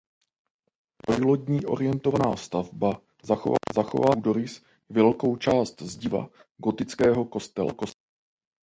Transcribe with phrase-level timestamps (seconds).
[1.05, 3.01] Trojlodní orientovaná stavba
[3.73, 6.29] zachovává půdorys i velkou část zdiva
[6.61, 7.75] gotického kostela.